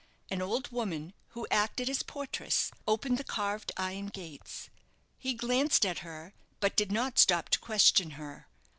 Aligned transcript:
An 0.31 0.41
old 0.41 0.71
woman, 0.71 1.13
who 1.27 1.45
acted 1.51 1.87
as 1.87 2.01
portress, 2.01 2.71
opened 2.87 3.19
the 3.19 3.23
carved 3.23 3.71
iron 3.77 4.07
gates. 4.07 4.71
He 5.19 5.35
glanced 5.35 5.85
at 5.85 5.99
her, 5.99 6.33
but 6.59 6.75
did 6.75 6.91
not 6.91 7.19
stop 7.19 7.49
to 7.49 7.59
question 7.59 8.11
her. 8.17 8.47